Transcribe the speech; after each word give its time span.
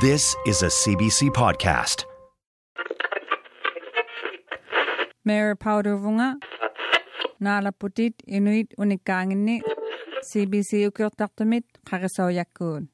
This 0.00 0.36
is 0.46 0.62
a 0.62 0.66
CBC 0.66 1.30
podcast. 1.30 2.04
Mayor 5.24 5.56
Paudovunga, 5.56 6.34
Nala 7.40 7.72
Putit, 7.72 8.14
Inuit 8.26 8.74
Unikangini, 8.78 9.60
CBC 10.22 10.86
Ukirtaktamit, 10.90 11.64
Karasaw 11.88 12.30
Yakun. 12.38 12.88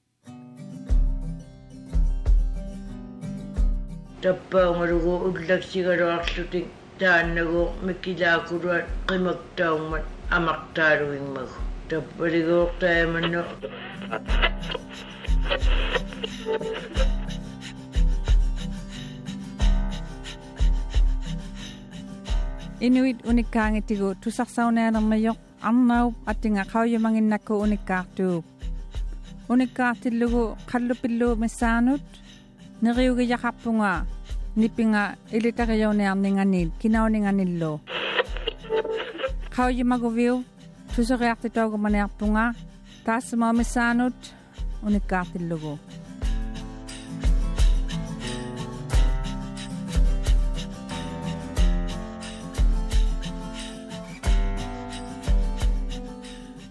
tappaangalugu 4.25 5.15
ullaksigaluarlutik 5.29 6.67
taannagu 7.01 7.63
mikkilaakuruat 7.89 8.87
qimaktaummat 9.11 10.05
amaqtaaluingmagu 10.37 11.57
tappaliguuqtaamannu 11.91 13.43
Inuit 22.85 23.21
unikangit 23.29 23.85
tigo 23.85 24.17
tusaksaw 24.17 24.73
na 24.73 24.89
ng 24.89 25.05
mayok 25.05 25.37
annaw 25.61 26.17
at 26.25 26.41
tinga 26.41 26.65
kawyo 26.65 26.97
mangin 26.97 27.29
nako 27.29 27.61
unikaktup. 27.65 28.45
Unikaktilugo 29.53 30.57
kalupilo 30.65 31.37
misanot 31.37 32.01
nariugi 32.81 33.29
yakapunga 33.29 34.09
nipinga 34.57 35.17
ilitakayaw 35.29 35.93
na 35.93 36.13
ang 36.13 36.21
ninganil 36.25 36.73
kinaw 36.81 37.09
ninganil 37.09 37.53
lo. 37.61 37.73
Kawyo 39.53 39.85
maguviw 39.85 40.41
tusakyak 40.97 41.45
titaw 41.45 41.69
gumanayakpunga 41.69 42.57
tas 43.05 43.29
mamisanot 43.37 44.17
unikaktilugo. 44.85 45.77
Unikaktilugo. 45.77 46.04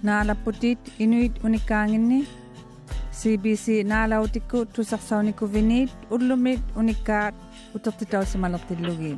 Naalaputit 0.03 0.79
inuit 0.99 1.43
unikaanginni 1.43 2.19
CBC 3.19 3.65
naalautikku 3.91 4.65
tusarsaunikkuviniit 4.65 5.91
ullumit 6.11 6.61
unikkaat 6.75 7.35
utertitausimalertillugi 7.75 9.11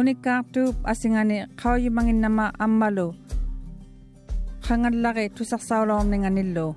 unikkaartuup 0.00 0.76
asingani 0.92 1.38
qauyumanginnama 1.62 2.44
ammalu 2.66 3.06
хангаллари 4.66 5.28
тусарсаулоорнинганиллу 5.36 6.76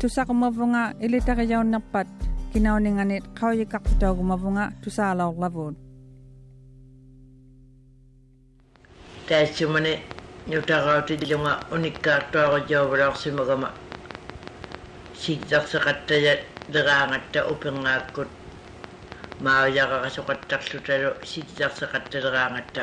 тусақумавунга 0.00 0.82
илитариаунерпат 1.04 2.08
кинаунинганит 2.52 3.24
қаойиққартутоогумавунга 3.38 4.64
тусаалаорлавуут 4.82 5.76
таачумане 9.28 9.94
нутагаутилунга 10.46 11.52
униккаартуаруйоволорсимагама 11.74 13.70
сиджарсеқаттая 15.20 16.34
дераангатта 16.68 17.40
упингааккут 17.52 18.28
маажарарасоқаттарлуталу 19.40 21.10
сиджарсеқаттадераангатта 21.30 22.82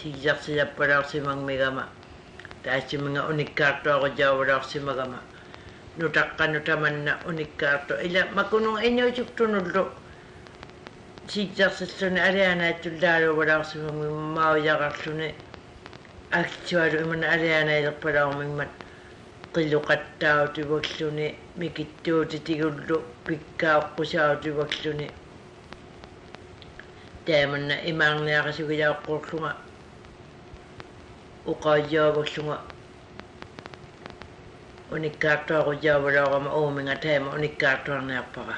Tijak 0.00 0.40
siya 0.40 0.64
parang 0.64 1.04
si 1.04 1.20
mang 1.20 1.44
megama. 1.44 1.84
Taas 2.64 2.88
si 2.88 2.96
mga 2.96 3.28
unikarto 3.28 3.92
ako 3.92 4.16
jawaraw 4.16 4.64
si 4.64 4.80
magama. 4.80 5.20
Nutakka 6.00 6.48
nutaman 6.48 7.04
na 7.04 7.20
unikarto. 7.28 8.00
Ila 8.00 8.32
makunong 8.32 8.80
inyo 8.80 9.12
isip 9.12 9.36
tunulok. 9.36 9.92
Tijak 11.28 11.76
sa 11.76 11.84
suni 11.84 12.16
ariana 12.16 12.72
itularo 12.72 13.36
waraw 13.36 13.60
si 13.60 13.76
mga 13.76 14.08
mawayakar 14.08 14.96
suni. 14.96 15.28
Aktuaro 16.32 17.04
iman 17.04 17.20
ariana 17.20 17.76
itak 17.76 18.00
parang 18.00 18.40
mingman. 18.40 18.72
na 19.52 21.26
mikittuutitigullu 21.58 22.96
pikkaaqqusaautivaksuni 23.26 25.06
taimanna 27.26 27.74
imaarniaqasugilaaqqullunga 27.90 29.69
uqaajjaavaklunga 31.51 32.57
unikkaartuaqujjaavalaorama 34.95 36.49
uuminga 36.59 36.95
taama 37.03 37.29
unikkaartuarniarpaqa 37.37 38.55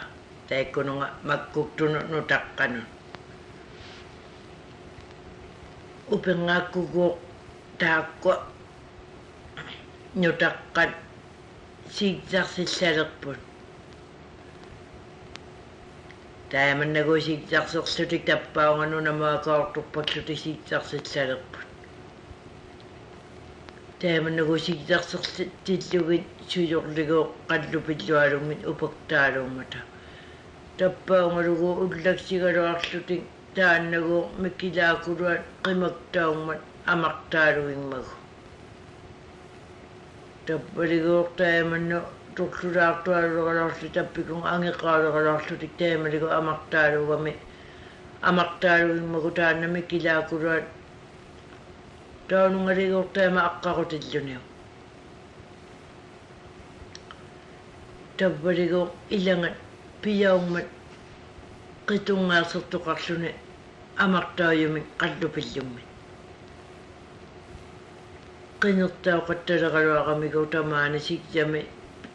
taikkununga 0.50 1.08
makkuktunu 1.30 2.00
nutaqqanun 2.12 2.86
upingaakkuguuq 6.16 7.16
taakwa 7.80 8.36
nutaqqat 10.22 10.92
siigsarsillaleqput 11.96 13.40
taamannagu 16.52 17.14
siigsarsерсутик 17.28 18.24
таппаунганунамаакаортуппаклути 18.30 20.36
siigsarsillaleqput 20.44 21.56
taamannagu 21.56 21.61
тааманагусигтарсерлиллугит 24.03 26.27
сулерлигоо 26.51 27.25
қаллупиллуалунгит 27.49 28.61
упактаалуумата 28.71 29.81
таппаунгалугу 30.79 31.69
уллаксигалуарлутик 31.85 33.23
тааннагуу 33.57 34.23
миккилаакулуат 34.43 35.43
қимактаумат 35.65 36.61
амартаалуиммагу 36.93 38.13
таппалигоор 40.47 41.27
тааманну 41.41 41.99
торлулаартуалугаларлу 42.37 43.89
таппикун 43.97 44.43
ангеқаалугаларлутик 44.55 45.73
таамалигу 45.81 46.29
амартаалуугами 46.39 47.33
амартаалуиммагу 48.29 49.31
тааннами 49.39 49.81
килаакулуат 49.91 50.67
таалунгалигууртаама 52.33 53.41
аққарутиллуниу 53.49 54.41
таввалигуу 58.19 58.87
илангат 59.17 59.57
пияуммат 60.03 60.69
қитунгаасертоқарлуни 61.89 63.31
амартааюми 64.05 64.81
қаллупиллумми 65.01 65.83
қинертаоқатталералуарамигуу 68.63 70.47
тамаани 70.55 71.01
сикьями 71.09 71.61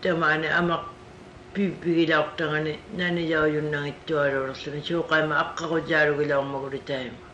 тамаани 0.02 0.48
амақ 0.60 0.84
пиппигилаортагани 1.54 2.74
нанияуюннагиттуалуулерлуни 3.00 4.82
сиуқаама 4.88 5.34
аққарутаалугилаормагулитаама 5.44 7.27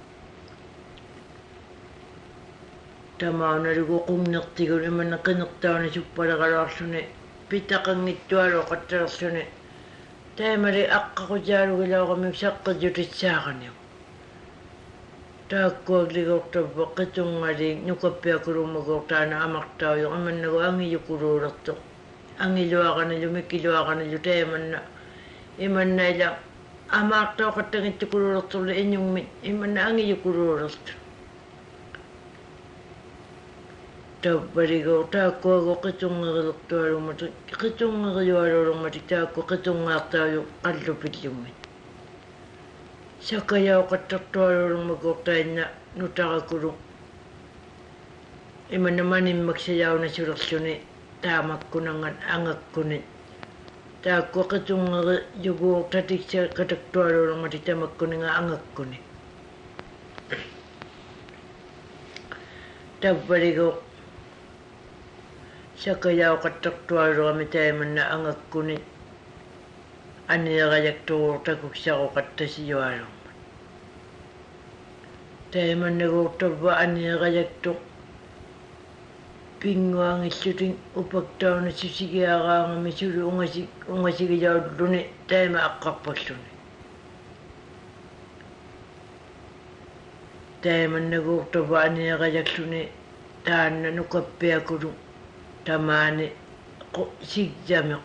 тамааналугу 3.23 3.97
qumnertigul 4.07 4.83
имана 4.91 5.17
qinertauna 5.25 5.87
suppalaqaluarluni 5.95 7.01
pitaqanngittualu 7.49 8.59
qattalerluni 8.71 9.43
таамали 10.37 10.83
аққақутаалугилаоқами 10.99 12.29
саққитутсаақани 12.41 13.69
тааккуаглигортаппо 15.49 16.83
қитунгалли 16.97 17.69
нукаппиакулумагуортаана 17.87 19.35
амартаажо 19.45 20.07
иманнагу 20.17 20.59
ангилукулуулерто 20.69 21.73
ангилуақаналуми 22.45 23.41
килуақаналу 23.51 24.17
тааманна 24.27 24.79
иманнаила 25.65 26.27
амаартаоқаттагиттукулуулертулли 26.99 28.73
иннугми 28.81 29.21
иманна 29.51 29.79
ангилукулуулерту 29.89 31.02
tauppariga 34.23 34.93
taakkuago 35.13 35.73
qicunngerilertuaruumatu 35.83 37.25
qicunngeriuaruurumati 37.61 38.99
taakku 39.11 39.39
qicungaartaayu 39.51 40.41
qallupillumit 40.63 41.57
сакаяоқаттартуалуулмакууртаинна 43.27 45.63
нутаракулу 45.99 46.69
иманаманиммаксаяуна 48.75 50.07
сулерлүни 50.15 50.73
таамаккунанган 51.23 52.15
ангаккуни 52.35 52.97
тааккуақитунгери 54.03 55.15
югууртатикса 55.51 56.39
катактуалуулермати 56.57 57.59
тамаккунинга 57.67 58.29
ангаккуни 58.39 58.97
таввалигоо 63.01 63.71
taimanna 67.51 68.03
angakkunit 68.15 68.83
aniaqajaktuguurtakuksaqoqattasiualummat 70.33 73.25
taimannaguurtarpa 75.51 76.71
aniaqajaktuq 76.83 77.79
pinguangillutin 79.59 80.73
upaktauna 81.01 81.69
susigiaqaangami 81.79 82.91
sulu 82.99 83.19
ungasik 83.29 83.69
ungasigijaulluni 83.93 85.01
taima 85.27 85.59
aqqarpalluni 85.69 86.49
taimannaguurtarpa 90.63 91.75
aniaqajalluni 91.87 92.81
taanna 93.45 93.89
nukappiakulu 93.97 94.89
tamaani 95.65 96.31
sigjami 97.23 97.95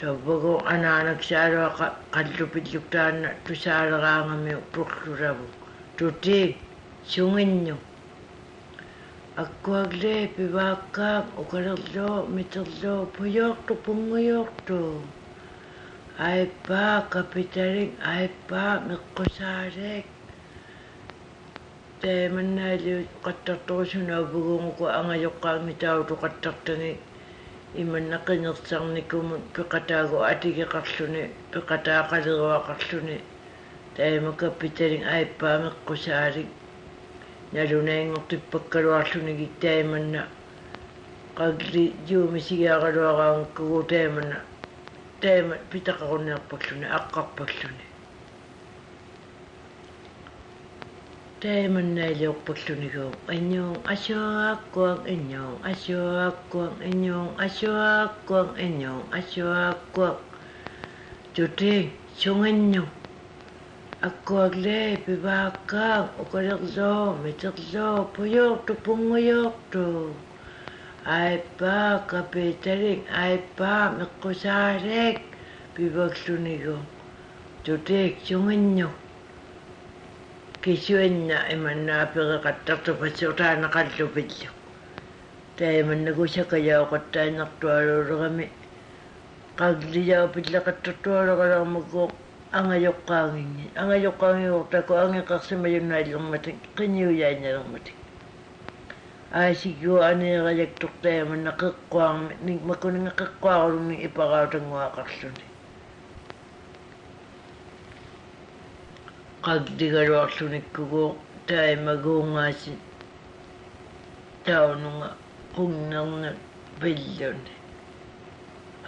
Tabago 0.00 0.64
anak 0.64 1.20
saro 1.22 1.68
kalupit 2.10 2.72
yuktan 2.72 3.36
tu 3.44 3.52
saro 3.54 4.00
kangami 4.00 4.56
proklurabu. 4.72 5.44
Tutig, 5.98 6.56
sungin 7.04 7.68
nyo. 7.68 7.76
Ako 9.36 9.84
agle, 9.84 10.32
pibakak, 10.32 11.28
ukaraglo, 11.36 12.24
mitaglo, 12.32 13.12
puyok 13.12 13.60
to, 13.68 13.74
pumuyok 13.84 14.48
to. 14.64 15.04
Ay 16.16 16.48
pa, 16.64 17.04
kapitaring, 17.12 17.92
ay 18.00 18.32
pa, 18.48 18.80
mikusarek. 18.80 20.08
Tayo 22.00 22.32
man 22.32 22.56
na 22.56 22.72
liyo, 22.80 23.04
katatosun. 23.20 24.08
иманнақингертарникумут 27.74 29.42
пеқатаагу 29.54 30.18
атигеқарлуни 30.32 31.30
пеқатаақалеруақарлуни 31.52 33.18
таима 33.96 34.32
капиталин 34.36 35.04
аиппаамеққусаалик 35.14 36.48
налунаингортиппаккалуарлуни 37.52 39.32
гиттаиманна 39.40 40.22
qalli 41.38 41.84
juumisigiaqaluaraangkugu 42.08 43.78
taimana 43.92 44.38
taima 45.20 45.54
pitaqaruniarpalluni 45.70 46.86
aqqarpalluni 46.98 47.89
таиманнаалиорпуллунигуу 51.42 53.12
аннуун 53.34 53.76
асуааккуан 53.92 54.98
аннуун 55.12 55.56
асуааккуан 55.70 56.72
аннуун 56.88 57.28
асуааккуан 57.46 58.48
аннуун 58.64 59.02
асуааккуан 59.18 60.16
тутин 61.34 61.90
сунганну 62.20 62.84
аккуарле 64.08 64.80
пивааккаан 65.06 66.04
укалерлоо 66.22 67.16
митерлоо 67.24 68.04
пуйоорту 68.14 68.72
пунгуйоорту 68.84 69.84
айппаа 71.18 72.04
капиталин 72.12 73.00
айппаа 73.24 73.82
меккусаалеек 73.98 75.18
пиверлунигуу 75.74 76.80
тутик 77.64 78.12
сунганну 78.26 78.88
kisuinna 80.62 81.36
imannaapiqiqattartupas 81.54 83.18
utaanaqallupillu 83.32 84.48
taimannagusakajauqattaanertualuulerami 85.58 88.46
qagliyaupillaqattartualerulermukku 89.60 92.02
angajuqqaanginni 92.58 93.64
angajuqqaangiqurtakku 93.82 94.92
angiqersimajunnaallermatik 95.04 96.58
qiniujaanñalermatik 96.76 97.96
aasikkuu 99.42 99.98
aniiqajaktortaimanna 100.10 101.52
qiqquarmi 101.62 102.54
makkuningeqiqquaqulunni 102.70 103.96
ipaqautanguaqarluni 104.08 105.44
ipaqautanguaqarluni 109.39 110.61
qagdigaluarlunikkugu 110.71 111.03
taimaguungaasi 111.47 112.73
taununga 114.45 115.09
qunnerna 115.55 116.29
pilluni 116.79 117.53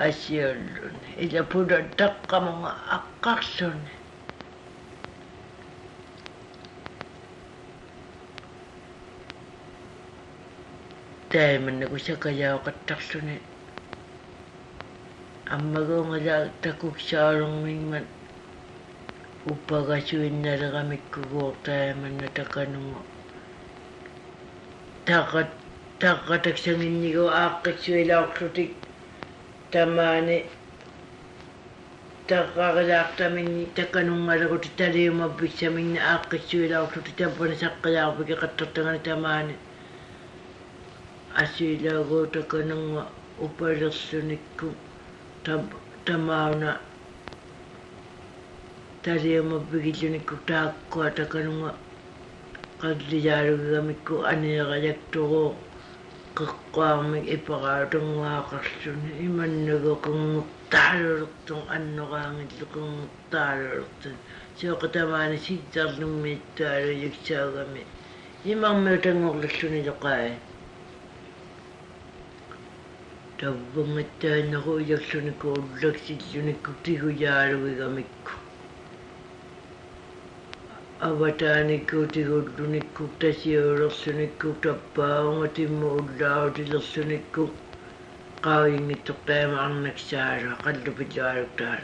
asiulluni 0.06 1.10
ila 1.24 1.42
puda 1.52 1.78
taqqamunga 2.00 2.72
aqqarluni 2.98 3.94
taimannaku 11.32 11.98
sakajauqattarluni 12.08 13.38
аммагунгала 15.56 16.50
такуксаалэрмингмат 16.62 18.06
ഉപ്പകശുവിന്നലകമിക്കു 19.51 21.23
കോട്ടയമെന്ന 21.23 22.27
തക്കനുമോ 22.39 23.01
തക 25.09 25.41
തക്കതക്ഷമിന്നിയോ 26.01 27.25
ആക്കശുവിലാക്ഷി 27.31 28.67
തമാന് 29.75 30.37
തക്കാകലാക്തമിന്നി 32.33 33.65
തക്കനുങ്ങളെ 33.79 34.47
കുട്ടി 34.47 34.71
തലയും 34.81 35.19
അഭിക്ഷമിന്ന് 35.23 36.01
ആക്കശുവിലാക്ഷി 36.01 37.15
തപ്പണ 37.23 37.51
ചക്കലാപിക്ക 37.55 38.39
കത്തങ്ങനെ 38.45 39.03
തമാന് 39.09 39.57
അശുവിലാകോ 41.37 42.25
തക്കനുങ്ങ 42.37 43.05
ഉപ്പഴസ്സുനിക്കും 43.41 44.75
തമാവണ 46.07 46.65
талиумаппигиллуникку 49.04 50.36
тааккуа 50.50 51.08
таканунга 51.20 51.72
qallijaalugigamikku 52.82 54.16
aniiqajaktugu 54.32 55.44
qiqqaarmik 56.38 57.26
ipaqaatuнгуаақарлуни 57.36 59.12
иманнагу 59.28 59.94
qinngurtaalulertung 60.06 61.64
annoqaangillu 61.76 62.66
qinngurtaalulertun 62.74 64.16
сиоқатамаани 64.58 65.38
ситтарлуммииттаалу 65.46 66.94
юксаагами 67.08 67.82
имармиу 68.54 68.98
тангорллуни 69.06 69.82
лоқаа 69.90 70.30
таввангаттааннеру 73.40 74.72
уярлунику 74.80 75.48
уллаксиллуникку 75.60 76.72
тигуяалугигамикку 76.84 78.34
Avataniku 81.03 82.07
Tihoduniku 82.15 83.09
Tasiorosuniku 83.19 84.55
Tapaumatimu 84.63 85.91
Daudilosuniku 86.17 87.51
Kawingi 88.41 88.95
Tukam 89.03 89.51
Annaksara 89.65 90.55
Kadlupajaraktan. 90.63 91.83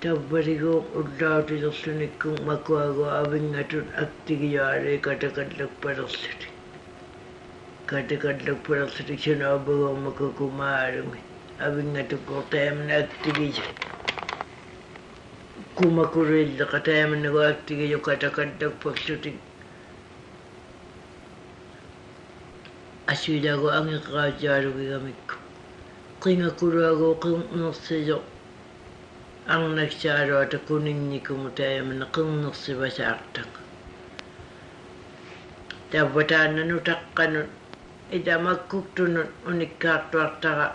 Tabbarigo 0.00 0.74
Uddaudilosuniku 0.96 2.32
Makuago 2.48 3.04
Avingatun 3.20 3.84
Aktigiyare 4.04 5.02
Katakadlakparasati. 5.04 6.48
Katakadlakparasati 7.86 9.18
Shinabago 9.20 9.92
Makukumarumi. 10.00 11.20
Avingatun 11.60 12.24
Kotam 12.24 12.88
Aktigiyare. 12.88 13.84
kuma 15.76 16.04
kureel 16.12 16.50
daqataa 16.58 17.06
mana 17.10 17.28
waqtiga 17.36 17.84
iyo 17.88 17.98
katakaddag 18.06 18.72
pagsutig 18.82 19.36
asidago 23.12 23.68
angi 23.78 23.98
qaajaarugigamik 24.06 25.26
qinga 26.22 26.50
kuraago 26.58 27.08
qin 27.22 27.38
nuqsido 27.60 28.16
ang 29.52 29.64
nagsaaro 29.76 30.34
ata 30.44 30.58
kuninnikumutaya 30.66 31.80
mana 31.88 32.06
qin 32.14 32.28
nuqsiba 32.42 32.86
saaqtaq 32.98 33.50
tabbataananu 35.90 36.76
taqqanun 36.88 37.48
idamakkugtunun 38.16 39.28
unikkaartuartaqa 39.48 40.66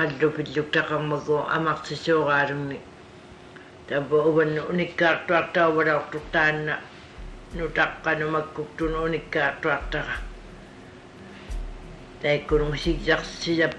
қаллупиллук 0.00 0.70
тақармагу 0.72 1.36
амарсисуораалунни 1.56 2.78
Tabo 3.88 4.18
uban 4.30 4.54
unikka 4.70 5.26
tuarta 5.26 5.68
wada 5.68 5.98
tutana 6.12 6.78
nutakka 7.56 8.14
numakuk 8.14 8.68
tun 8.78 8.94
unikka 8.94 9.58
tuarta. 9.62 10.02
Tai 12.22 12.38
kurung 12.46 12.76
sijak 12.76 13.24
sijak 13.24 13.74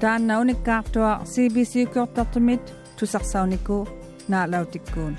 taan 0.00 0.26
naunik 0.26 0.62
kaartua 0.64 1.20
CBC 1.24 1.74
kortartumit 1.94 2.74
tusarsauniku 2.98 3.88
naalautikkuun 4.28 5.16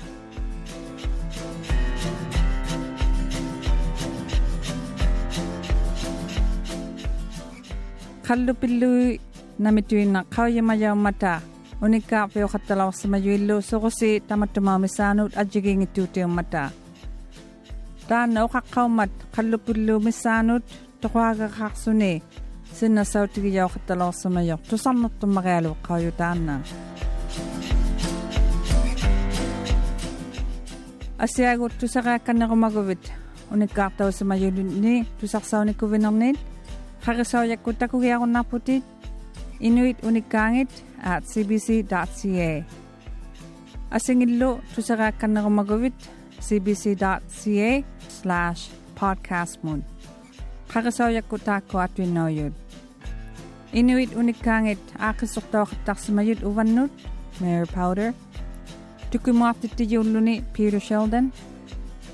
qallupillui 8.28 9.20
namituinnaqqaujamajaummata 9.58 11.40
unikkaarpiuqattalarsimajuillu 11.82 13.56
suqusi 13.70 14.10
tamattumaumisaanut 14.28 15.32
atjigiingittuutiummata 15.36 16.70
taan 18.08 18.34
nauqaqqaummat 18.34 19.12
qallupilluumissaanut 19.36 20.64
toquagaqaqsuni 21.00 22.12
синнасаутигиаорталаерсумайор 22.78 24.58
тусарнертуммариалу 24.70 25.76
эққарьютаанаа 25.76 26.60
асиагут 31.24 31.72
тусараакканерумагувит 31.80 33.04
униккаартаусумаюлунни 33.50 35.06
тусарсауниккувинерниит 35.20 36.38
харисауяккутакугиаруннарпутит 37.04 38.84
inuit 39.60 39.98
unikkaangit 40.08 40.70
at 41.02 41.22
cbc.ca 41.32 42.64
asingillu 43.96 44.50
tusaraakkannerumaguvit 44.74 45.98
cbc.ca 46.46 47.70
slash 48.08 48.62
podcastmun 48.98 49.91
Harisaujakkuttaakku 50.74 51.78
atuinnoyut. 51.78 52.52
Inuit 53.72 54.16
Unikkaangit 54.16 54.94
aaqisortoaqattarsimayut 54.98 56.42
uvannut 56.42 56.92
Mary 57.40 57.66
Powder. 57.74 58.12
Tukimuartittiyulluni 59.10 60.44
Peter 60.56 60.80
Sheldon. 60.80 61.32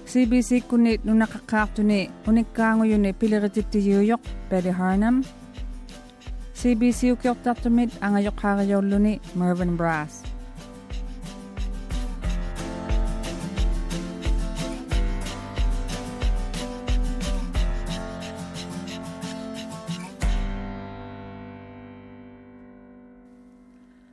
CBC 0.06 0.68
kunit 0.68 1.04
nunaqaqqaartuni 1.04 2.10
unikkaanguyuni 2.28 3.12
piliritittiyuuyoq 3.12 4.22
Betty 4.50 4.70
Harnham. 4.70 5.22
CBC 6.54 7.12
ukiortartumit 7.12 7.90
angayoqqaariyolluni 8.00 9.20
Mervyn 9.34 9.76
Brass. 9.76 10.27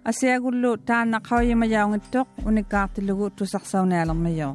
асиагуллу 0.09 0.71
тааннақарьямаяунгиттоқ 0.87 2.27
уникаартилугу 2.47 3.25
тусарсаунаалермайо 3.37 4.49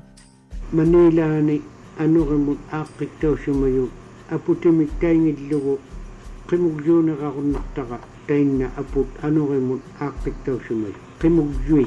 манилаани 0.79 1.57
ануримут 2.03 2.61
ааққиттаусумаю 2.79 3.85
апутимик 4.35 4.91
таингиллугу 5.01 5.75
қимуглуунеқаруннартара 6.49 7.99
таинна 8.29 8.67
апут 8.81 9.09
ануримут 9.27 9.83
ааққиттаусумаю 10.07 10.95
қимуглуи 11.21 11.87